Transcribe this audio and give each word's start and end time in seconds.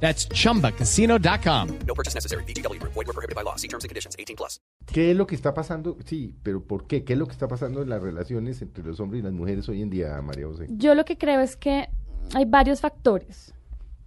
That's 0.00 0.28
chumbacasino.com. 0.28 1.68
No 1.86 1.94
purchase 1.94 2.14
necessary. 2.14 2.44
BGW. 2.44 2.80
Void 2.80 2.94
were 2.94 3.12
prohibited 3.12 3.34
by 3.34 3.42
law. 3.42 3.56
See 3.56 3.68
terms 3.68 3.84
and 3.84 3.88
conditions. 3.88 4.14
18 4.18 4.36
plus. 4.36 4.60
¿Qué 4.92 5.10
es 5.10 5.16
lo 5.16 5.26
que 5.26 5.34
está 5.34 5.52
pasando? 5.52 5.96
Sí, 6.04 6.34
pero 6.42 6.62
¿por 6.62 6.86
qué? 6.86 7.04
¿Qué 7.04 7.14
es 7.14 7.18
lo 7.18 7.26
que 7.26 7.32
está 7.32 7.48
pasando 7.48 7.82
en 7.82 7.88
las 7.88 8.00
relaciones 8.00 8.62
entre 8.62 8.84
los 8.84 9.00
hombres 9.00 9.20
y 9.20 9.24
las 9.24 9.32
mujeres 9.32 9.68
hoy 9.68 9.82
en 9.82 9.90
día, 9.90 10.20
María 10.22 10.46
José? 10.46 10.66
Yo 10.70 10.94
lo 10.94 11.04
que 11.04 11.18
creo 11.18 11.40
es 11.40 11.56
que 11.56 11.88
hay 12.34 12.44
varios 12.44 12.80
factores 12.80 13.52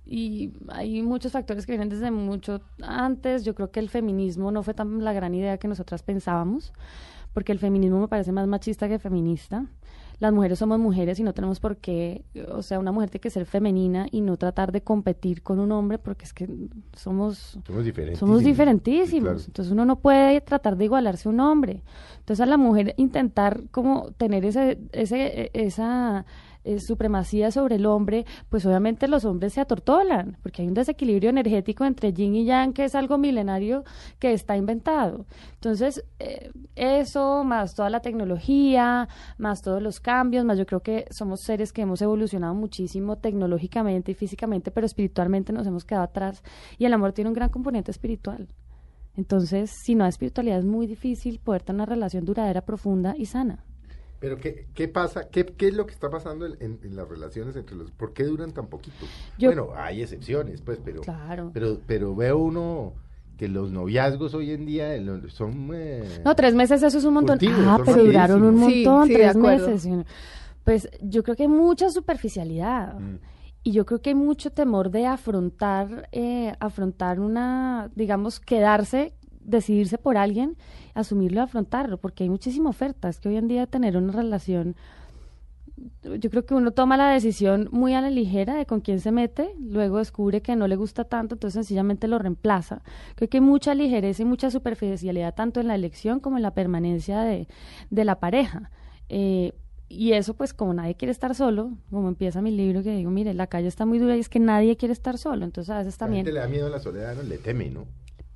y 0.06 0.54
hay 0.70 1.02
muchos 1.02 1.32
factores 1.32 1.66
que 1.66 1.74
vienen 1.74 1.90
desde 1.90 2.12
mucho 2.12 2.62
antes. 2.82 3.44
Yo 3.44 3.54
creo 3.56 3.72
que 3.72 3.80
el 3.80 3.90
feminismo 3.90 4.52
no 4.52 4.64
fue 4.64 4.74
tan 4.74 5.04
la 5.04 5.14
gran 5.14 5.36
idea 5.36 5.58
que 5.58 5.68
nosotras 5.68 6.02
pensábamos, 6.02 6.74
porque 7.34 7.52
el 7.52 7.60
feminismo 7.60 8.00
me 8.00 8.08
parece 8.08 8.32
más 8.32 8.48
machista 8.48 8.88
que 8.88 9.00
feminista. 9.00 9.66
Las 10.20 10.34
mujeres 10.34 10.60
somos 10.60 10.80
mujeres 10.80 11.18
y 11.20 11.24
no 11.24 11.34
tenemos 11.34 11.60
por 11.62 11.78
qué, 11.78 12.26
o 12.52 12.62
sea, 12.62 12.78
una 12.78 12.92
mujer 12.92 13.10
tiene 13.10 13.22
que 13.22 13.30
ser 13.30 13.46
femenina 13.46 14.06
y 14.12 14.20
no 14.20 14.36
tratar 14.36 14.72
de 14.74 14.82
competir 14.82 15.42
con 15.44 15.60
un 15.60 15.72
hombre 15.72 15.98
porque 15.98 16.26
es 16.26 16.34
que 16.34 16.50
somos 16.94 17.58
Somos 17.66 17.86
diferentes. 17.86 18.20
somos 18.20 18.44
diferentísimos. 18.44 19.10
Sí, 19.10 19.20
claro. 19.22 19.40
Entonces 19.48 19.72
uno 19.72 19.86
no 19.86 20.00
puede 20.00 20.42
tratar 20.42 20.76
de 20.76 20.86
igualarse 20.86 21.30
a 21.30 21.32
un 21.32 21.40
hombre. 21.40 21.84
Entonces 22.20 22.42
a 22.42 22.46
la 22.46 22.58
mujer 22.58 22.94
intentar 22.98 23.64
como 23.72 24.12
tener 24.12 24.44
ese, 24.44 24.78
ese, 24.92 25.44
e- 25.44 25.52
esa 25.54 26.26
eh, 26.64 26.80
supremacía 26.80 27.52
sobre 27.52 27.76
el 27.76 27.86
hombre, 27.86 28.26
pues 28.50 28.66
obviamente 28.66 29.08
los 29.08 29.26
hombres 29.26 29.54
se 29.54 29.62
atortolan, 29.62 30.38
porque 30.44 30.62
hay 30.62 30.68
un 30.68 30.74
desequilibrio 30.74 31.30
energético 31.30 31.86
entre 31.86 32.14
yin 32.14 32.36
y 32.36 32.46
yang 32.46 32.74
que 32.74 32.84
es 32.84 32.96
algo 32.96 33.18
milenario 33.18 33.84
que 34.20 34.34
está 34.34 34.58
inventado. 34.58 35.26
Entonces, 35.54 36.04
eh, 36.20 36.52
eso, 36.76 37.44
más 37.44 37.76
toda 37.76 37.90
la 37.90 38.02
tecnología, 38.02 39.08
más 39.38 39.62
todos 39.62 39.82
los 39.82 40.00
cambios, 40.00 40.46
más 40.46 40.58
yo 40.58 40.66
creo 40.66 40.82
que 40.82 41.06
somos 41.12 41.42
seres 41.42 41.72
que 41.72 41.82
hemos 41.82 42.02
evolucionado 42.02 42.54
muchísimo 42.54 43.18
tecnológicamente 43.18 44.12
y 44.12 44.16
físicamente, 44.16 44.72
pero 44.72 44.86
espiritualmente 44.86 45.54
nos 45.54 45.66
hemos 45.68 45.86
quedado 45.86 46.04
atrás. 46.04 46.44
Y 46.78 46.86
el 46.86 46.94
amor 46.94 47.14
tiene 47.14 47.30
un 47.30 47.36
gran 47.36 47.50
componente 47.50 47.92
espiritual. 47.92 48.48
Entonces, 49.16 49.72
si 49.84 49.96
no 49.96 50.06
hay 50.06 50.10
espiritualidad, 50.10 50.60
es 50.60 50.66
muy 50.66 50.88
difícil 50.88 51.40
poder 51.40 51.64
tener 51.64 51.78
una 51.78 51.86
relación 51.86 52.26
duradera, 52.26 52.62
profunda 52.62 53.16
y 53.18 53.26
sana. 53.26 53.66
Pero 54.20 54.38
¿qué, 54.38 54.68
qué 54.74 54.88
pasa? 54.90 55.30
¿Qué, 55.30 55.46
¿Qué 55.46 55.70
es 55.70 55.74
lo 55.74 55.86
que 55.86 55.94
está 55.94 56.10
pasando 56.10 56.46
en, 56.46 56.58
en- 56.60 56.80
en 56.84 56.96
las 56.96 57.08
relaciones 57.08 57.56
entre 57.56 57.76
los... 57.78 57.90
¿Por 57.92 58.12
qué 58.14 58.24
duran 58.26 58.52
tan 58.52 58.68
poquito? 58.68 59.06
Yo- 59.38 59.50
Bueno, 59.50 59.70
hay 59.76 60.02
excepciones, 60.02 60.62
pues, 60.62 60.80
pero... 60.84 61.02
Claro. 61.02 61.52
Pero, 61.54 61.80
pero 61.88 62.16
veo 62.16 62.38
uno 62.38 62.94
que 63.38 63.48
los 63.48 63.72
noviazgos 63.72 64.34
hoy 64.34 64.52
en 64.52 64.66
día 64.66 64.90
son... 65.30 65.70
eh, 65.74 66.22
No, 66.26 66.36
tres 66.36 66.54
meses 66.54 66.84
eso 66.84 66.98
es 66.98 67.06
un 67.06 67.14
montón. 67.14 67.40
Cultivos, 67.40 67.66
ah, 67.66 67.80
pero 67.86 68.04
duraron 68.04 68.44
un. 68.44 68.70
Sí, 68.70 68.84
montón, 68.86 69.08
sí, 69.08 69.14
tres 69.14 69.36
meses. 69.38 69.88
Pues 70.66 70.90
yo 71.02 71.24
creo 71.24 71.38
que 71.38 71.44
hay 71.44 71.50
mucha 71.50 71.90
superficialidad. 71.90 73.00
Mm. 73.00 73.20
Y 73.64 73.72
yo 73.72 73.86
creo 73.86 74.02
que 74.02 74.10
hay 74.10 74.16
mucho 74.16 74.52
temor 74.52 74.90
de 74.92 75.06
afrontar, 75.06 76.10
eh, 76.12 76.54
afrontar 76.60 77.20
una, 77.22 77.90
digamos, 77.96 78.40
quedarse, 78.42 79.14
decidirse 79.50 79.98
por 79.98 80.18
alguien, 80.18 80.56
asumirlo 80.94 81.40
y 81.40 81.44
afrontarlo, 81.44 81.98
porque 81.98 82.24
hay 82.24 82.30
muchísima 82.30 82.70
oferta. 82.70 83.10
Es 83.10 83.20
que 83.20 83.30
hoy 83.30 83.38
en 83.38 83.48
día 83.48 83.68
tener 83.68 83.98
una 83.98 84.14
relación, 84.14 84.76
yo 86.04 86.30
creo 86.30 86.46
que 86.46 86.54
uno 86.54 86.72
toma 86.72 86.98
la 86.98 87.10
decisión 87.10 87.70
muy 87.72 87.94
a 87.94 88.02
la 88.02 88.10
ligera 88.10 88.56
de 88.56 88.66
con 88.66 88.82
quién 88.82 89.00
se 89.00 89.12
mete, 89.12 89.56
luego 89.60 89.98
descubre 89.98 90.42
que 90.42 90.56
no 90.56 90.68
le 90.68 90.76
gusta 90.76 91.04
tanto, 91.04 91.36
entonces 91.36 91.54
sencillamente 91.56 92.08
lo 92.08 92.20
reemplaza. 92.20 92.82
Creo 93.16 93.30
que 93.30 93.38
hay 93.38 93.42
mucha 93.42 93.74
ligereza 93.74 94.22
y 94.22 94.26
mucha 94.26 94.52
superficialidad 94.52 95.34
tanto 95.34 95.60
en 95.60 95.68
la 95.68 95.76
elección 95.76 96.20
como 96.20 96.38
en 96.38 96.44
la 96.44 96.54
permanencia 96.54 97.22
de, 97.22 97.48
de 97.90 98.06
la 98.06 98.20
pareja. 98.20 98.72
Eh, 99.10 99.54
y 99.92 100.14
eso, 100.14 100.36
pues, 100.36 100.54
como 100.54 100.72
nadie 100.72 100.94
quiere 100.94 101.12
estar 101.12 101.34
solo, 101.34 101.72
como 101.90 102.10
empieza 102.10 102.44
mi 102.44 102.52
libro, 102.52 102.84
que 102.84 102.96
digo, 102.96 103.10
mire, 103.10 103.34
la 103.34 103.48
calle 103.48 103.68
está 103.68 103.88
muy 103.88 103.98
dura 103.98 104.16
y 104.16 104.20
es 104.20 104.30
que 104.30 104.40
nadie 104.40 104.78
quiere 104.78 104.94
estar 104.94 105.18
solo. 105.18 105.46
Entonces, 105.46 105.72
a 105.72 105.80
veces 105.80 105.96
La 105.96 106.06
también 106.06 106.26
gente 106.26 106.34
le 106.34 106.42
da 106.42 106.48
miedo 106.48 106.68
a 106.68 106.70
la 106.70 106.80
soledad, 106.80 107.16
no 107.16 107.24
le 107.24 107.40
teme, 107.40 107.70
¿no? 107.72 107.86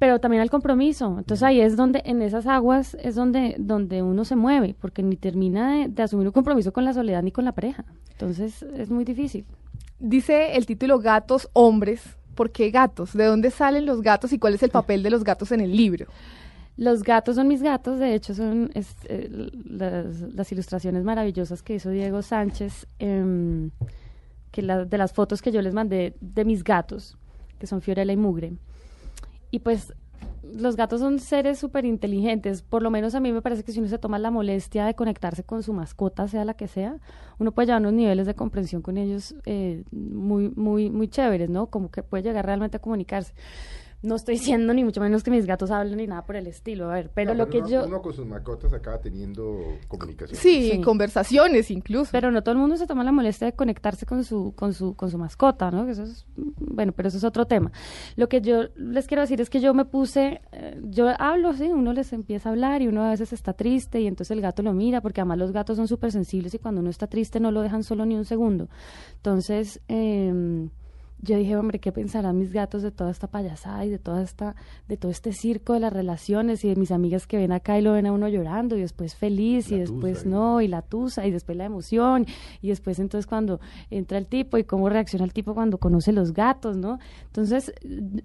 Pero 0.04 0.20
también 0.20 0.42
al 0.42 0.50
compromiso. 0.50 1.16
Entonces 1.18 1.44
ahí 1.44 1.62
es 1.62 1.78
donde, 1.78 2.02
en 2.04 2.22
esas 2.22 2.46
aguas, 2.46 2.98
es 3.02 3.16
donde, 3.16 3.56
donde 3.58 4.02
uno 4.02 4.26
se 4.26 4.36
mueve, 4.36 4.76
porque 4.78 5.02
ni 5.02 5.16
termina 5.16 5.74
de, 5.78 5.88
de 5.88 6.04
asumir 6.04 6.28
un 6.28 6.34
compromiso 6.34 6.74
con 6.74 6.84
la 6.84 6.92
soledad 6.94 7.24
ni 7.24 7.32
con 7.32 7.46
la 7.46 7.54
pareja. 7.54 7.86
Entonces 8.12 8.64
es 8.76 8.90
muy 8.90 9.06
difícil. 9.06 9.46
Dice 10.00 10.58
el 10.58 10.66
título 10.66 11.00
Gatos 11.00 11.50
Hombres. 11.54 12.02
¿Por 12.36 12.52
qué 12.52 12.70
gatos? 12.70 13.14
¿De 13.14 13.24
dónde 13.24 13.50
salen 13.50 13.86
los 13.86 14.02
gatos 14.02 14.34
y 14.34 14.40
cuál 14.40 14.56
es 14.56 14.64
el 14.64 14.72
papel 14.80 15.04
de 15.04 15.10
los 15.10 15.24
gatos 15.24 15.54
en 15.54 15.62
el 15.62 15.74
libro? 15.74 16.06
Los 16.76 17.02
gatos 17.04 17.38
son 17.38 17.48
mis 17.48 17.64
gatos, 17.64 17.98
de 17.98 18.14
hecho 18.14 18.34
son 18.36 18.72
es, 18.74 18.94
eh, 19.08 19.30
las, 19.70 20.20
las 20.36 20.52
ilustraciones 20.52 21.06
maravillosas 21.06 21.64
que 21.64 21.76
hizo 21.76 21.92
Diego 21.92 22.22
Sánchez, 22.22 22.88
em, 23.00 23.70
que 24.52 24.62
la- 24.64 24.84
de 24.84 24.98
las 24.98 25.14
fotos 25.14 25.42
que 25.42 25.54
yo 25.54 25.62
les 25.62 25.74
mandé 25.74 26.14
de 26.20 26.44
mis 26.44 26.62
gatos, 26.62 27.16
que 27.58 27.68
son 27.68 27.80
Fiorella 27.82 28.12
y 28.12 28.18
Mugre. 28.18 28.52
Y 29.54 29.60
pues 29.60 29.94
los 30.52 30.76
gatos 30.76 31.00
son 31.00 31.20
seres 31.20 31.60
súper 31.60 31.86
inteligentes, 31.86 32.64
por 32.64 32.82
lo 32.82 32.90
menos 32.90 33.14
a 33.14 33.20
mí 33.20 33.32
me 33.32 33.44
parece 33.44 33.64
que 33.64 33.72
si 33.72 33.78
uno 33.78 33.88
se 33.88 34.00
toma 34.00 34.18
la 34.18 34.32
molestia 34.32 34.84
de 34.88 34.96
conectarse 34.96 35.44
con 35.44 35.62
su 35.62 35.74
mascota, 35.74 36.28
sea 36.28 36.44
la 36.44 36.56
que 36.56 36.68
sea, 36.68 36.98
uno 37.38 37.52
puede 37.52 37.68
llevar 37.68 37.82
unos 37.82 37.94
niveles 37.94 38.26
de 38.26 38.34
comprensión 38.34 38.82
con 38.82 38.98
ellos 38.98 39.36
eh, 39.46 39.84
muy, 39.92 40.50
muy, 40.56 40.90
muy 40.90 41.08
chéveres, 41.08 41.52
¿no? 41.52 41.68
Como 41.68 41.92
que 41.92 42.02
puede 42.02 42.24
llegar 42.24 42.48
realmente 42.48 42.78
a 42.78 42.80
comunicarse. 42.80 43.36
No 44.04 44.16
estoy 44.16 44.36
diciendo 44.36 44.74
ni 44.74 44.84
mucho 44.84 45.00
menos 45.02 45.24
que 45.24 45.32
mis 45.32 45.46
gatos 45.46 45.72
hablen 45.72 45.98
ni 45.98 46.08
nada 46.08 46.26
por 46.26 46.36
el 46.36 46.46
estilo, 46.46 46.90
a 46.92 46.94
ver, 46.96 47.10
pero 47.14 47.32
No, 47.34 47.38
lo 47.46 47.50
que 47.50 47.60
uno, 47.60 47.68
yo... 47.70 47.86
Uno 47.86 48.02
con 48.02 48.14
sus 48.14 48.26
mascotas 48.26 48.74
acaba 48.74 49.00
teniendo 49.00 49.78
comunicación. 49.88 50.38
Sí, 50.38 50.72
Sí. 50.74 50.82
conversaciones 50.82 51.72
incluso. 51.72 52.12
Pero 52.12 52.30
no 52.30 52.44
todo 52.44 52.52
el 52.52 52.60
mundo 52.60 52.76
se 52.76 52.86
toma 52.86 53.04
la 53.06 53.14
molestia 53.14 53.46
de 53.48 53.54
conectarse 53.54 54.06
con 54.06 54.24
su, 54.26 54.54
con 54.56 54.74
su, 54.74 54.96
con 54.96 55.10
su 55.10 55.18
mascota, 55.18 55.72
¿no? 55.72 55.88
Eso 55.90 56.04
es, 56.04 56.26
bueno, 56.36 56.92
pero 56.92 57.08
eso 57.08 57.18
es 57.18 57.24
otro 57.24 57.46
tema. 57.46 57.72
Lo 58.18 58.28
que 58.28 58.42
yo 58.42 58.64
les 58.76 59.08
quiero 59.08 59.22
decir 59.22 59.40
es 59.40 59.50
que 59.50 59.62
yo 59.62 59.74
me 59.74 59.86
puse, 59.86 60.42
eh, 60.52 60.80
yo 60.84 61.08
hablo, 61.18 61.54
sí, 61.54 61.64
uno 61.72 61.94
les 61.94 62.12
empieza 62.12 62.50
a 62.50 62.52
hablar 62.52 62.82
y 62.82 62.88
uno 62.88 63.04
a 63.04 63.10
veces 63.12 63.32
está 63.32 63.54
triste 63.54 64.02
y 64.02 64.08
entonces 64.08 64.32
el 64.32 64.42
gato 64.42 64.62
lo 64.64 64.74
mira, 64.74 65.00
porque 65.00 65.22
además 65.22 65.38
los 65.38 65.52
gatos 65.54 65.78
son 65.78 65.88
súper 65.88 66.12
sensibles 66.12 66.54
y 66.54 66.60
cuando 66.60 66.82
uno 66.82 66.90
está 66.90 67.08
triste 67.08 67.40
no 67.40 67.52
lo 67.52 67.62
dejan 67.62 67.84
solo 67.84 68.06
ni 68.06 68.16
un 68.16 68.26
segundo. 68.26 68.68
Entonces, 69.16 69.80
em, 69.88 70.70
yo 71.26 71.38
dije, 71.38 71.56
hombre, 71.56 71.80
¿qué 71.80 71.92
pensarán 71.94 72.38
mis 72.38 72.52
gatos 72.52 72.82
de 72.84 72.92
toda 72.92 73.10
esta 73.10 73.28
payasada 73.28 73.86
y 73.86 73.90
de 73.90 73.98
toda 73.98 74.22
esta, 74.22 74.56
de 74.90 74.98
todo 74.98 75.10
este 75.10 75.32
circo 75.32 75.72
de 75.74 75.80
las 75.80 75.94
relaciones 75.94 76.66
y 76.66 76.68
de 76.70 76.76
mis 76.76 76.92
amigas 76.92 77.28
que 77.28 77.38
ven 77.38 77.54
acá 77.54 77.80
y 77.80 77.82
lo 77.82 77.94
ven 77.94 78.06
a 78.08 78.12
uno 78.12 78.28
llorando 78.28 78.76
y 78.78 78.82
después 78.82 79.16
feliz 79.16 79.72
y 79.72 79.78
después 79.80 80.20
tusa 80.24 80.30
no 80.30 80.60
y 80.62 80.68
la 80.68 80.82
tusa 80.82 81.26
y 81.26 81.32
después 81.32 81.58
la 81.58 81.64
emoción 81.66 82.26
y 82.62 82.68
después 82.68 83.00
entonces 83.00 83.26
cuando 83.26 83.62
entra 83.90 84.18
el 84.18 84.28
tipo 84.28 84.58
y 84.58 84.66
cómo 84.66 84.90
reacciona 84.90 85.24
el 85.24 85.32
tipo 85.32 85.54
cuando 85.54 85.78
conoce 85.78 86.12
los 86.12 86.34
gatos, 86.34 86.76
¿no? 86.76 87.00
Entonces, 87.28 87.72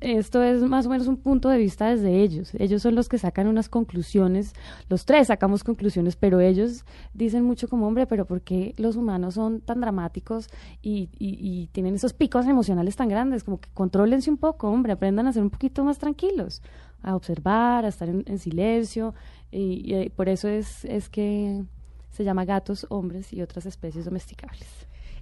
esto 0.00 0.42
es 0.42 0.60
más 0.62 0.86
o 0.86 0.90
menos 0.90 1.06
un 1.06 1.18
punto 1.18 1.48
de 1.48 1.58
vista 1.58 1.88
desde 1.90 2.20
ellos. 2.22 2.52
Ellos 2.58 2.82
son 2.82 2.94
los 2.96 3.08
que 3.08 3.18
sacan 3.18 3.46
unas 3.46 3.68
conclusiones, 3.68 4.52
los 4.88 5.04
tres 5.04 5.28
sacamos 5.28 5.62
conclusiones, 5.62 6.16
pero 6.16 6.40
ellos 6.40 6.84
dicen 7.14 7.44
mucho 7.44 7.68
como, 7.68 7.86
hombre, 7.86 8.06
pero 8.06 8.26
¿por 8.26 8.40
qué 8.42 8.74
los 8.76 8.96
humanos 8.96 9.34
son 9.34 9.60
tan 9.60 9.80
dramáticos 9.80 10.48
y, 10.82 11.10
y- 11.18 11.38
y 11.40 11.68
tienen 11.68 11.94
esos 11.94 12.12
picos 12.12 12.46
emocionales 12.46 12.87
tan 12.96 13.08
grandes? 13.08 13.44
Como 13.44 13.60
que 13.60 13.68
contrólense 13.74 14.30
un 14.30 14.36
poco, 14.38 14.68
hombre, 14.70 14.92
aprendan 14.92 15.26
a 15.26 15.32
ser 15.32 15.42
un 15.42 15.50
poquito 15.50 15.84
más 15.84 15.98
tranquilos, 15.98 16.62
a 17.02 17.14
observar, 17.16 17.84
a 17.84 17.88
estar 17.88 18.08
en, 18.08 18.24
en 18.26 18.38
silencio, 18.38 19.14
y, 19.50 19.94
eh, 19.94 20.10
por 20.14 20.28
eso 20.28 20.48
es, 20.48 20.84
es 20.84 21.08
que 21.08 21.62
se 22.10 22.24
llama 22.24 22.44
gatos, 22.44 22.86
hombres 22.90 23.32
y 23.32 23.42
otras 23.42 23.66
especies 23.66 24.04
domesticables. 24.04 24.66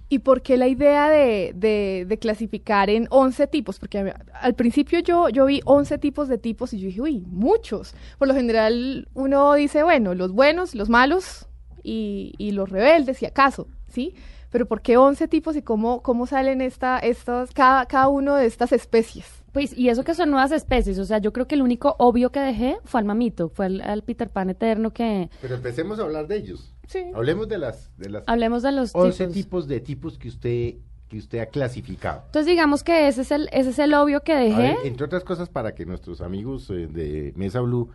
¿Y 0.09 0.19
por 0.19 0.41
qué 0.41 0.55
la 0.55 0.67
idea 0.69 1.09
de, 1.09 1.51
de- 1.53 2.17
clasificar 2.17 2.89
en 2.89 3.07
11 3.09 3.45
tipos? 3.47 3.77
Porque 3.77 3.99
a- 3.99 4.15
al 4.41 4.53
principio 4.55 4.99
yo, 4.99 5.27
yo 5.29 5.45
vi 5.45 5.61
11 5.65 5.97
tipos 5.97 6.29
de 6.29 6.37
tipos 6.37 6.73
y 6.73 6.79
yo 6.79 6.87
dije, 6.87 7.01
uy, 7.01 7.25
muchos. 7.27 7.93
Por 8.17 8.29
lo 8.29 8.33
general 8.33 9.09
uno 9.13 9.53
dice, 9.55 9.83
bueno, 9.83 10.13
los 10.15 10.31
buenos, 10.31 10.75
los 10.75 10.87
malos 10.89 11.47
y, 11.83 12.33
y 12.37 12.51
los 12.51 12.69
rebeldes, 12.69 13.17
si 13.17 13.25
acaso, 13.25 13.67
¿sí? 13.89 14.15
Pero 14.49 14.65
¿por 14.65 14.81
qué 14.81 14.97
11 14.97 15.27
tipos 15.27 15.55
y 15.55 15.61
cómo, 15.61 16.01
cómo 16.01 16.25
salen 16.25 16.61
esta, 16.61 16.99
estas, 16.99 17.51
cada, 17.51 17.85
cada 17.85 18.07
uno 18.07 18.35
de 18.35 18.45
estas 18.45 18.71
especies? 18.71 19.25
Pues, 19.51 19.77
y 19.77 19.89
eso 19.89 20.03
que 20.03 20.13
son 20.13 20.29
nuevas 20.29 20.51
especies, 20.51 20.99
o 20.99 21.05
sea, 21.05 21.17
yo 21.17 21.33
creo 21.33 21.47
que 21.47 21.55
el 21.55 21.61
único 21.61 21.95
obvio 21.99 22.31
que 22.31 22.39
dejé 22.39 22.77
fue 22.85 22.99
al 22.99 23.05
mamito, 23.05 23.49
fue 23.49 23.65
al, 23.65 23.81
al 23.81 24.03
Peter 24.03 24.29
Pan 24.29 24.49
eterno 24.49 24.91
que... 24.91 25.29
Pero 25.41 25.55
empecemos 25.55 25.99
a 25.99 26.03
hablar 26.03 26.27
de 26.27 26.37
ellos. 26.37 26.73
Sí. 26.87 27.03
Hablemos 27.13 27.47
de 27.47 27.57
las, 27.57 27.91
de 27.97 28.09
las 28.09 28.23
Hablemos 28.27 28.63
de 28.63 28.71
los 28.71 28.93
11 28.93 29.17
tipos. 29.17 29.33
tipos 29.33 29.67
de 29.67 29.79
tipos 29.79 30.17
que 30.17 30.27
usted, 30.27 30.75
que 31.09 31.17
usted 31.17 31.39
ha 31.39 31.47
clasificado. 31.47 32.23
Entonces 32.27 32.45
digamos 32.45 32.83
que 32.83 33.07
ese 33.07 33.21
es 33.23 33.31
el, 33.31 33.49
ese 33.51 33.71
es 33.71 33.79
el 33.79 33.93
obvio 33.93 34.21
que 34.21 34.35
dejé. 34.35 34.61
ver, 34.61 34.77
entre 34.83 35.05
otras 35.05 35.23
cosas, 35.23 35.49
para 35.49 35.73
que 35.73 35.85
nuestros 35.85 36.21
amigos 36.21 36.69
eh, 36.69 36.87
de 36.87 37.33
Mesa 37.35 37.59
Blue 37.61 37.89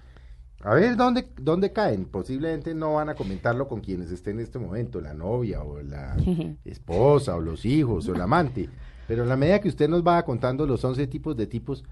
A 0.63 0.75
ver 0.75 0.97
dónde, 0.97 1.27
dónde 1.41 1.73
caen. 1.73 2.05
Posiblemente 2.05 2.75
no 2.75 2.95
van 2.95 3.09
a 3.09 3.15
comentarlo 3.15 3.67
con 3.69 3.81
quienes 3.81 4.11
estén 4.11 4.39
en 4.39 4.45
este 4.45 4.59
momento, 4.59 5.01
la 5.01 5.13
novia 5.15 5.63
o 5.63 5.83
la 5.83 6.17
esposa 6.65 7.37
o 7.37 7.41
los 7.41 7.65
hijos 7.65 8.09
o 8.09 8.15
el 8.15 8.21
amante. 8.21 8.69
Pero 9.09 9.25
en 9.25 9.29
la 9.29 9.37
medida 9.37 9.61
que 9.61 9.69
usted 9.69 9.89
nos 9.89 10.07
va 10.07 10.23
contando 10.25 10.65
los 10.67 10.85
11 10.85 11.07
tipos 11.09 11.37
de 11.37 11.47
tipos, 11.47 11.85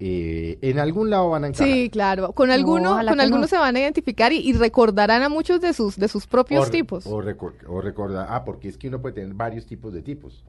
eh, 0.00 0.58
en 0.60 0.78
algún 0.78 1.10
lado 1.10 1.30
van 1.30 1.44
a 1.44 1.46
encajar. 1.48 1.66
Sí, 1.66 1.90
claro. 1.90 2.32
Con 2.32 2.50
alguno, 2.50 2.92
ojalá 2.92 3.10
con 3.12 3.20
algunos 3.20 3.42
no. 3.42 3.48
se 3.48 3.58
van 3.58 3.74
a 3.74 3.80
identificar 3.80 4.32
y, 4.32 4.36
y 4.38 4.52
recordarán 4.52 5.22
a 5.22 5.28
muchos 5.28 5.60
de 5.60 5.72
sus, 5.72 5.96
de 5.96 6.06
sus 6.08 6.26
propios 6.26 6.68
o, 6.68 6.70
tipos. 6.70 7.06
O, 7.06 7.20
recor- 7.22 7.54
o 7.66 7.80
recordar, 7.80 8.26
ah, 8.30 8.44
porque 8.44 8.68
es 8.68 8.76
que 8.78 8.88
uno 8.88 9.00
puede 9.00 9.14
tener 9.16 9.34
varios 9.34 9.66
tipos 9.66 9.92
de 9.92 10.02
tipos, 10.02 10.44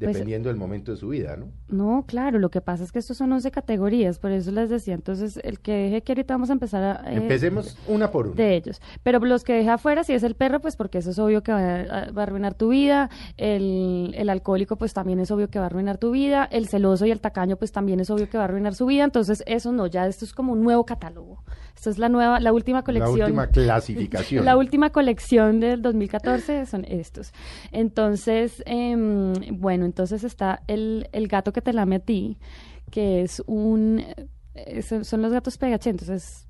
Pues- 0.00 0.14
dependiendo 0.14 0.48
del 0.48 0.56
momento 0.56 0.90
de 0.92 0.96
su 0.96 1.08
vida, 1.10 1.36
¿no? 1.36 1.48
No, 1.68 2.04
claro, 2.06 2.38
lo 2.38 2.50
que 2.50 2.60
pasa 2.60 2.82
es 2.82 2.90
que 2.90 2.98
estos 2.98 3.18
son 3.18 3.30
11 3.32 3.50
categorías, 3.50 4.18
por 4.18 4.32
eso 4.32 4.50
les 4.50 4.70
decía. 4.70 4.94
Entonces, 4.94 5.38
el 5.44 5.60
que 5.60 5.72
deje 5.72 6.02
que 6.02 6.12
ahorita 6.12 6.34
vamos 6.34 6.50
a 6.50 6.54
empezar 6.54 6.82
a... 6.82 7.12
eh, 7.12 7.16
Empecemos 7.16 7.76
una 7.86 8.10
por 8.10 8.26
una. 8.28 8.34
de 8.36 8.56
ellos. 8.56 8.80
Pero 9.02 9.18
los 9.20 9.44
que 9.44 9.52
deja 9.52 9.74
afuera, 9.74 10.02
si 10.02 10.12
es 10.14 10.22
el 10.22 10.34
perro, 10.34 10.60
pues 10.60 10.74
porque 10.76 10.98
eso 10.98 11.10
es 11.10 11.18
obvio 11.18 11.42
que 11.42 11.52
va 11.52 11.58
a, 11.60 12.10
va 12.12 12.22
a 12.22 12.24
arruinar 12.24 12.54
tu 12.54 12.70
vida. 12.70 13.10
El, 13.36 14.14
el 14.16 14.28
alcohólico, 14.30 14.76
pues 14.76 14.92
también 14.94 15.20
es 15.20 15.30
obvio 15.30 15.48
que 15.48 15.58
va 15.58 15.66
a 15.66 15.66
arruinar 15.66 15.98
tu 15.98 16.10
vida. 16.10 16.48
El 16.50 16.66
celoso 16.68 17.06
y 17.06 17.10
el 17.10 17.20
tacaño, 17.20 17.56
pues 17.56 17.70
también 17.72 18.00
es 18.00 18.10
obvio 18.10 18.28
que 18.28 18.38
va 18.38 18.44
a 18.44 18.46
arruinar 18.46 18.74
su 18.74 18.86
vida. 18.86 19.04
Entonces, 19.04 19.42
eso 19.46 19.70
no, 19.72 19.86
ya 19.86 20.06
esto 20.06 20.24
es 20.24 20.32
como 20.32 20.52
un 20.52 20.62
nuevo 20.62 20.84
catálogo. 20.86 21.44
Esto 21.76 21.90
es 21.90 21.98
la 21.98 22.08
nueva, 22.08 22.40
la 22.40 22.52
última 22.52 22.78
la 22.78 22.84
colección. 22.84 23.20
última 23.22 23.46
clasificación. 23.48 24.44
La 24.50 24.56
última 24.56 24.90
colección 24.90 25.60
del 25.60 25.80
2014 25.82 26.66
son 26.66 26.84
estos. 26.86 27.32
Entonces, 27.72 28.62
em, 28.66 29.32
bueno, 29.58 29.84
entonces 29.90 30.24
está 30.24 30.62
el, 30.66 31.08
el 31.12 31.26
gato 31.28 31.52
que 31.52 31.60
te 31.62 31.72
lame 31.72 31.96
a 31.96 32.00
ti, 32.00 32.38
que 32.90 33.22
es 33.22 33.42
un... 33.46 34.02
eh, 34.54 34.82
son 34.82 35.22
los 35.22 35.32
gatos 35.32 35.56
pegachentos. 35.58 36.08
Es 36.08 36.46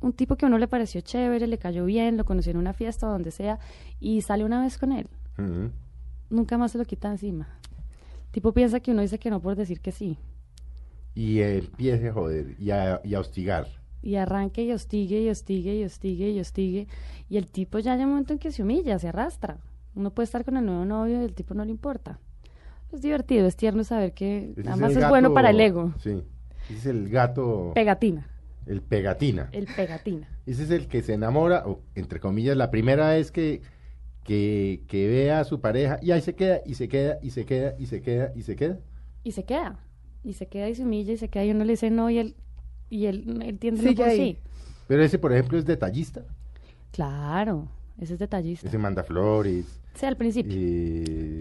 un 0.00 0.12
tipo 0.12 0.36
que 0.36 0.44
a 0.46 0.48
uno 0.48 0.58
le 0.58 0.68
pareció 0.68 1.00
chévere, 1.00 1.46
le 1.46 1.58
cayó 1.58 1.84
bien, 1.84 2.16
lo 2.16 2.24
conoció 2.24 2.50
en 2.52 2.58
una 2.58 2.72
fiesta 2.72 3.06
o 3.08 3.10
donde 3.12 3.30
sea, 3.30 3.58
y 4.00 4.22
sale 4.22 4.44
una 4.44 4.62
vez 4.62 4.78
con 4.78 4.92
él. 4.92 5.06
Nunca 6.30 6.58
más 6.58 6.72
se 6.72 6.78
lo 6.78 6.84
quita 6.84 7.10
encima. 7.10 7.48
El 8.26 8.32
tipo 8.32 8.52
piensa 8.52 8.80
que 8.80 8.90
uno 8.92 9.02
dice 9.02 9.18
que 9.18 9.30
no 9.30 9.40
por 9.40 9.56
decir 9.56 9.80
que 9.80 9.92
sí. 9.92 10.18
Y 11.14 11.40
empiece 11.40 12.08
a 12.08 12.12
joder 12.12 12.54
y 12.58 12.70
a, 12.70 13.00
y 13.04 13.14
a 13.14 13.20
hostigar. 13.20 13.66
y 14.02 14.14
arranque 14.16 14.62
y 14.64 14.72
hostigue 14.72 15.20
y 15.22 15.28
hostigue 15.28 15.74
y 15.74 15.84
hostigue 15.84 16.30
y 16.30 16.38
hostigue 16.40 16.86
y 17.28 17.36
el 17.36 17.46
tipo 17.50 17.78
ya 17.80 17.94
hay 17.94 18.02
un 18.04 18.10
momento 18.10 18.32
en 18.32 18.38
que 18.38 18.52
se 18.52 18.62
humilla, 18.62 18.98
se 18.98 19.08
arrastra. 19.08 19.58
Uno 19.96 20.12
puede 20.14 20.24
estar 20.24 20.44
con 20.44 20.56
el 20.56 20.64
nuevo 20.66 20.84
novio 20.84 21.20
y 21.20 21.24
el 21.24 21.34
tipo 21.34 21.54
no 21.54 21.64
le 21.64 21.72
importa. 21.72 22.20
Es 22.92 23.02
divertido, 23.02 23.46
es 23.46 23.56
tierno 23.56 23.84
saber 23.84 24.12
que 24.12 24.54
Ese 24.56 24.68
además 24.68 24.96
es 24.96 25.08
bueno 25.08 25.34
para 25.34 25.50
el 25.50 25.60
ego. 25.60 25.94
Sí. 25.98 26.22
Ese 26.64 26.78
es 26.78 26.86
el 26.86 27.08
gato, 27.08 27.72
Pegatina, 27.74 28.28
el 28.66 28.82
pegatina. 28.82 29.48
el 29.52 29.66
pegatina. 29.66 30.28
Ese 30.46 30.64
es 30.64 30.70
el 30.70 30.86
que 30.86 31.02
se 31.02 31.14
enamora, 31.14 31.64
o 31.66 31.80
entre 31.94 32.20
comillas, 32.20 32.56
la 32.56 32.70
primera 32.70 33.10
vez 33.10 33.30
que, 33.30 33.62
que, 34.24 34.82
que 34.86 35.08
ve 35.08 35.32
a 35.32 35.44
su 35.44 35.60
pareja 35.60 35.98
y 36.02 36.10
ahí 36.10 36.20
se 36.20 36.34
queda, 36.34 36.60
y 36.66 36.74
se 36.74 36.88
queda, 36.88 37.18
y 37.22 37.30
se 37.30 37.46
queda, 37.46 37.74
y 37.78 37.86
se 37.86 38.02
queda, 38.02 38.32
y 38.34 38.42
se 38.42 38.56
queda. 38.56 38.78
Y 39.24 39.32
se 39.32 39.44
queda, 39.44 39.78
y 40.22 40.34
se 40.34 40.46
queda 40.46 40.68
y 40.68 40.74
se 40.74 40.82
humilla 40.82 41.12
y 41.12 41.16
se 41.16 41.28
queda 41.28 41.44
y 41.44 41.50
uno 41.50 41.64
le 41.64 41.72
dice 41.72 41.90
no 41.90 42.10
y 42.10 42.18
él, 42.18 42.36
y 42.90 43.06
él, 43.06 43.42
él 43.42 43.58
tiende 43.58 43.80
Sigue 43.80 43.94
no 43.94 44.04
por 44.04 44.12
sí. 44.12 44.38
Pero 44.86 45.02
ese, 45.02 45.18
por 45.18 45.32
ejemplo, 45.32 45.58
es 45.58 45.66
detallista. 45.66 46.24
Claro, 46.92 47.68
ese 48.00 48.14
es 48.14 48.18
detallista. 48.18 48.68
Ese 48.68 48.78
manda 48.78 49.02
flores. 49.02 49.80
Sí, 49.94 50.06
al 50.06 50.16
principio. 50.16 50.56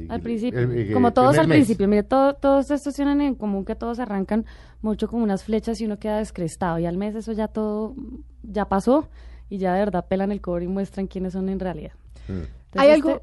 Al 0.09 0.21
principio, 0.21 0.59
el- 0.59 0.71
el- 0.71 0.93
como 0.93 1.13
todos 1.13 1.37
al 1.37 1.47
mes. 1.47 1.57
principio, 1.57 1.87
mire, 1.87 2.03
todo- 2.03 2.33
todos 2.35 2.71
estos 2.71 2.95
tienen 2.95 3.21
en 3.21 3.35
común 3.35 3.65
que 3.65 3.75
todos 3.75 3.99
arrancan 3.99 4.45
mucho 4.81 5.07
como 5.07 5.23
unas 5.23 5.43
flechas 5.43 5.79
y 5.81 5.85
uno 5.85 5.99
queda 5.99 6.17
descrestado 6.17 6.79
y 6.79 6.85
al 6.85 6.97
mes 6.97 7.15
eso 7.15 7.31
ya 7.33 7.47
todo, 7.47 7.93
ya 8.43 8.65
pasó 8.65 9.09
y 9.49 9.57
ya 9.59 9.73
de 9.73 9.79
verdad 9.79 10.05
pelan 10.07 10.31
el 10.31 10.41
cobre 10.41 10.65
y 10.65 10.67
muestran 10.67 11.07
quiénes 11.07 11.33
son 11.33 11.49
en 11.49 11.59
realidad. 11.59 11.91
Mm. 12.27 12.31
Entonces, 12.31 12.49
Hay 12.75 12.89
este- 12.89 12.93
algo, 13.09 13.21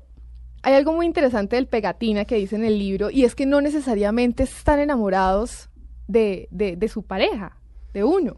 hay 0.62 0.74
algo 0.74 0.92
muy 0.92 1.06
interesante 1.06 1.56
del 1.56 1.66
pegatina 1.66 2.24
que 2.24 2.36
dice 2.36 2.54
en 2.56 2.64
el 2.64 2.78
libro 2.78 3.10
y 3.10 3.24
es 3.24 3.34
que 3.34 3.44
no 3.46 3.60
necesariamente 3.60 4.44
están 4.44 4.78
enamorados 4.80 5.68
de, 6.06 6.48
de, 6.50 6.76
de 6.76 6.88
su 6.88 7.02
pareja, 7.02 7.56
de 7.92 8.04
uno, 8.04 8.36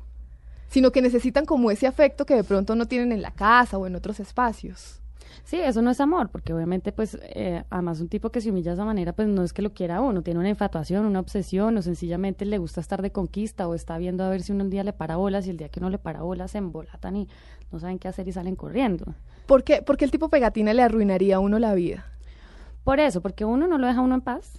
sino 0.69 0.93
que 0.93 1.03
necesitan 1.03 1.45
como 1.45 1.71
ese 1.71 1.87
afecto 1.87 2.27
que 2.27 2.35
de 2.35 2.45
pronto 2.45 2.75
no 2.75 2.87
tienen 2.87 3.13
en 3.13 3.23
la 3.23 3.31
casa 3.31 3.79
o 3.79 3.87
en 3.87 3.95
otros 3.97 4.21
espacios. 4.21 5.01
Sí, 5.45 5.61
eso 5.61 5.81
no 5.81 5.91
es 5.93 6.01
amor, 6.01 6.29
porque 6.31 6.53
obviamente, 6.53 6.91
pues, 6.91 7.17
eh, 7.23 7.63
además 7.71 8.01
un 8.01 8.09
tipo 8.09 8.31
que 8.31 8.41
se 8.41 8.51
humilla 8.51 8.73
de 8.73 8.75
esa 8.75 8.85
manera, 8.85 9.13
pues 9.13 9.29
no 9.29 9.45
es 9.45 9.53
que 9.53 9.63
lo 9.63 9.73
quiera 9.73 10.01
uno, 10.01 10.23
tiene 10.23 10.41
una 10.41 10.49
infatuación, 10.49 11.07
una 11.07 11.21
obsesión, 11.21 11.77
o 11.77 11.83
sencillamente 11.83 12.45
le 12.45 12.59
gusta 12.59 12.81
estar 12.81 13.01
de 13.01 13.13
conquista, 13.13 13.69
o 13.69 13.75
está 13.75 13.97
viendo 13.97 14.25
a 14.25 14.29
ver 14.29 14.43
si 14.43 14.51
uno 14.51 14.65
un 14.65 14.71
día 14.71 14.83
le 14.83 14.93
para 14.93 15.15
bolas, 15.15 15.47
y 15.47 15.51
el 15.51 15.57
día 15.57 15.69
que 15.69 15.79
uno 15.79 15.89
le 15.89 15.99
para 15.99 16.23
bolas 16.23 16.51
se 16.51 16.59
embolatan 16.59 17.15
y 17.15 17.29
no 17.71 17.79
saben 17.79 18.01
qué 18.01 18.09
hacer 18.09 18.27
y 18.27 18.33
salen 18.33 18.57
corriendo. 18.57 19.15
¿Por 19.47 19.63
qué, 19.63 19.83
porque 19.83 20.05
el 20.05 20.11
tipo 20.11 20.29
pegatina 20.29 20.75
le 20.75 20.83
arruinaría 20.83 21.37
a 21.37 21.39
uno 21.39 21.61
la 21.61 21.75
vida? 21.75 22.07
Por 22.83 22.99
eso, 22.99 23.21
porque 23.21 23.45
uno 23.45 23.69
no 23.69 23.79
lo 23.79 23.87
deja 23.87 24.01
a 24.01 24.03
uno 24.03 24.17
en 24.17 24.23
paz, 24.23 24.59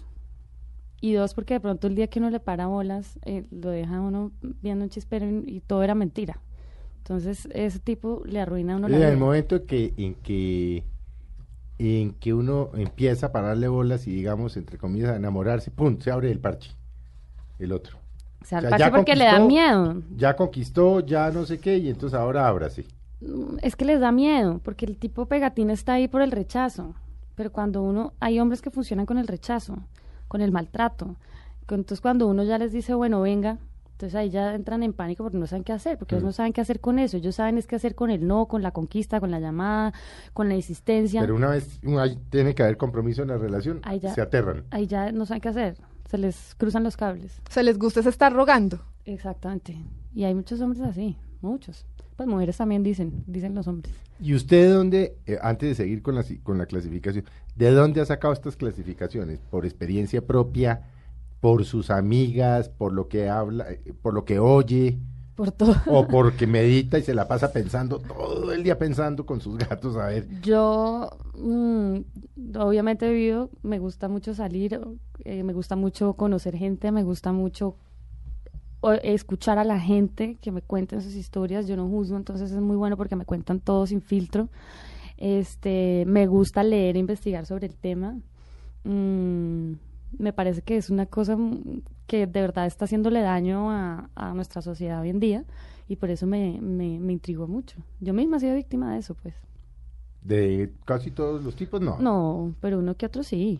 y 0.99 1.13
dos, 1.13 1.33
porque 1.33 1.55
de 1.55 1.59
pronto 1.59 1.87
el 1.87 1.95
día 1.95 2.07
que 2.07 2.19
uno 2.19 2.29
le 2.29 2.39
para 2.39 2.67
bolas, 2.67 3.19
eh, 3.25 3.45
lo 3.51 3.69
deja 3.69 3.97
a 3.97 4.01
uno 4.01 4.31
viendo 4.61 4.83
un 4.85 4.89
chispero 4.89 5.27
y, 5.27 5.61
todo 5.61 5.83
era 5.83 5.95
mentira. 5.95 6.39
Entonces, 6.99 7.47
ese 7.53 7.79
tipo 7.79 8.23
le 8.25 8.41
arruina 8.41 8.73
a 8.73 8.77
uno 8.77 8.87
la 8.87 8.97
En 8.97 9.03
el 9.03 9.15
vida. 9.15 9.19
momento 9.25 9.65
que, 9.65 9.93
en 9.97 10.15
que 10.15 10.83
en 11.79 12.13
que 12.13 12.33
uno 12.33 12.71
empieza 12.73 13.27
a 13.27 13.31
pararle 13.31 13.67
bolas 13.67 14.07
y 14.07 14.11
digamos, 14.11 14.57
entre 14.57 14.77
comillas, 14.77 15.11
a 15.11 15.15
enamorarse, 15.15 15.69
¡pum! 15.71 15.99
se 15.99 16.11
abre 16.11 16.31
el 16.31 16.39
parche. 16.39 16.71
El 17.59 17.71
otro. 17.71 17.97
O 18.41 18.45
sea, 18.45 18.59
o 18.59 18.61
sea, 18.61 18.69
parece 18.71 18.89
ya 18.89 18.95
porque 18.95 19.15
le 19.15 19.25
da 19.25 19.39
miedo. 19.39 20.01
Ya 20.15 20.35
conquistó, 20.35 21.01
ya 21.01 21.31
no 21.31 21.45
sé 21.45 21.59
qué, 21.59 21.77
y 21.77 21.89
entonces 21.89 22.17
ahora 22.17 22.47
ábrase. 22.47 22.85
Mm, 23.21 23.57
Es 23.61 23.75
que 23.75 23.85
les 23.85 23.99
da 23.99 24.11
miedo, 24.11 24.59
porque 24.63 24.85
el 24.85 24.97
tipo 24.97 25.27
pegatina 25.27 25.73
está 25.73 25.93
ahí 25.93 26.07
por 26.07 26.21
el 26.21 26.31
rechazo. 26.31 26.95
Pero 27.35 27.51
cuando 27.51 27.83
uno, 27.83 28.13
hay 28.19 28.39
hombres 28.39 28.61
que 28.61 28.71
funcionan 28.71 29.05
con 29.05 29.19
el 29.19 29.27
rechazo, 29.27 29.77
con 30.27 30.41
el 30.41 30.51
maltrato. 30.51 31.15
Con- 31.65 31.79
Entonces 31.79 32.01
cuando 32.01 32.27
uno 32.27 32.43
ya 32.43 32.57
les 32.57 32.71
dice, 32.71 32.93
bueno, 32.93 33.21
venga, 33.21 33.57
entonces 33.91 34.15
ahí 34.15 34.29
ya 34.29 34.53
entran 34.53 34.83
en 34.83 34.93
pánico 34.93 35.23
porque 35.23 35.37
no 35.37 35.47
saben 35.47 35.63
qué 35.63 35.73
hacer, 35.73 35.97
porque 35.97 36.15
ellos 36.15 36.23
no 36.25 36.31
saben 36.31 36.53
qué 36.53 36.61
hacer 36.61 36.79
con 36.79 36.99
eso. 36.99 37.17
Ellos 37.17 37.35
saben 37.35 37.57
es 37.57 37.65
qué 37.67 37.75
hacer 37.75 37.95
con 37.95 38.11
el 38.11 38.27
no, 38.27 38.45
con 38.47 38.61
la 38.61 38.71
conquista, 38.71 39.19
con 39.19 39.31
la 39.31 39.39
llamada, 39.39 39.91
con 40.33 40.47
la 40.49 40.55
insistencia. 40.55 41.21
Pero 41.21 41.35
una 41.35 41.49
vez 41.49 41.79
uno 41.83 41.99
ahí 41.99 42.17
tiene 42.29 42.53
que 42.53 42.61
haber 42.63 42.77
compromiso 42.77 43.23
en 43.23 43.29
la 43.29 43.37
relación, 43.37 43.79
Ahí 43.83 43.99
ya- 43.99 44.13
se 44.13 44.21
aterran. 44.21 44.65
Ahí 44.69 44.85
ya 44.87 45.11
no 45.11 45.25
saben 45.25 45.41
qué 45.41 45.49
hacer. 45.49 45.77
Se 46.09 46.17
les 46.17 46.53
cruzan 46.55 46.83
los 46.83 46.95
cables. 46.95 47.41
O 47.49 47.51
sea, 47.51 47.63
les 47.63 47.77
gusta 47.79 47.99
es 48.01 48.05
estar 48.05 48.31
rogando. 48.31 48.79
Exactamente. 49.03 49.75
Y 50.13 50.23
hay 50.25 50.33
muchos 50.35 50.61
hombres 50.61 50.81
así, 50.83 51.17
muchos. 51.41 51.85
Pues 52.15 52.27
mujeres 52.27 52.57
también 52.57 52.81
dicen, 52.83 53.23
dicen 53.27 53.53
los 53.53 53.67
hombres. 53.67 53.93
¿Y 54.19 54.33
usted 54.33 54.63
de 54.67 54.73
dónde, 54.73 55.17
eh, 55.27 55.37
antes 55.41 55.69
de 55.69 55.75
seguir 55.75 56.01
con 56.01 56.15
la, 56.15 56.25
con 56.43 56.57
la 56.57 56.65
clasificación, 56.65 57.25
de 57.55 57.71
dónde 57.71 58.01
ha 58.01 58.05
sacado 58.05 58.33
estas 58.33 58.55
clasificaciones? 58.55 59.39
¿Por 59.51 59.65
experiencia 59.65 60.25
propia? 60.25 60.81
¿Por 61.39 61.65
sus 61.65 61.91
amigas? 61.91 62.69
¿Por 62.69 62.93
lo 62.93 63.07
que 63.07 63.29
habla? 63.29 63.71
eh, 63.71 63.93
¿Por 64.01 64.15
lo 64.15 64.25
que 64.25 64.39
oye? 64.39 64.97
Por 65.35 65.51
todo. 65.51 65.75
¿O 65.85 66.07
porque 66.09 66.47
medita 66.47 66.97
y 66.97 67.03
se 67.03 67.13
la 67.13 67.27
pasa 67.27 67.53
pensando 67.53 67.99
todo 67.99 68.51
el 68.51 68.63
día 68.63 68.79
pensando 68.79 69.23
con 69.27 69.39
sus 69.39 69.55
gatos? 69.59 69.95
A 69.97 70.07
ver, 70.07 70.27
Yo, 70.41 71.11
mm, 71.37 71.97
obviamente 72.57 73.05
he 73.05 73.13
vivido, 73.13 73.51
me 73.61 73.77
gusta 73.77 74.07
mucho 74.09 74.33
salir, 74.33 74.81
eh, 75.23 75.43
me 75.43 75.53
gusta 75.53 75.75
mucho 75.75 76.13
conocer 76.13 76.55
gente, 76.57 76.91
me 76.91 77.03
gusta 77.03 77.31
mucho 77.31 77.75
escuchar 79.03 79.57
a 79.57 79.63
la 79.63 79.79
gente 79.79 80.35
que 80.41 80.51
me 80.51 80.61
cuenten 80.61 81.01
sus 81.01 81.15
historias. 81.15 81.67
Yo 81.67 81.75
no 81.75 81.87
juzgo, 81.87 82.17
entonces 82.17 82.51
es 82.51 82.59
muy 82.59 82.75
bueno 82.75 82.97
porque 82.97 83.15
me 83.15 83.25
cuentan 83.25 83.59
todo 83.59 83.85
sin 83.87 84.01
filtro. 84.01 84.49
Este, 85.17 86.03
me 86.05 86.27
gusta 86.27 86.63
leer 86.63 86.95
e 86.95 86.99
investigar 86.99 87.45
sobre 87.45 87.67
el 87.67 87.75
tema. 87.75 88.17
Mm, 88.83 89.73
me 90.19 90.33
parece 90.33 90.61
que 90.61 90.77
es 90.77 90.89
una 90.89 91.05
cosa 91.07 91.37
que 92.05 92.27
de 92.27 92.41
verdad 92.41 92.65
está 92.65 92.85
haciéndole 92.85 93.21
daño 93.21 93.69
a, 93.71 94.09
a 94.15 94.33
nuestra 94.33 94.61
sociedad 94.61 95.01
hoy 95.01 95.09
en 95.09 95.19
día 95.19 95.43
y 95.89 95.95
por 95.97 96.09
eso 96.09 96.25
me, 96.27 96.59
me, 96.61 96.99
me 96.99 97.13
intrigó 97.13 97.47
mucho. 97.47 97.77
Yo 97.99 98.13
misma 98.13 98.37
he 98.37 98.39
sido 98.41 98.55
víctima 98.55 98.93
de 98.93 98.99
eso, 98.99 99.15
pues. 99.15 99.33
de 100.21 100.71
casi 100.85 101.11
todos 101.11 101.43
los 101.43 101.55
tipos, 101.55 101.81
no. 101.81 101.97
No, 101.99 102.53
pero 102.61 102.79
uno 102.79 102.95
que 102.95 103.05
otro 103.05 103.23
sí. 103.23 103.59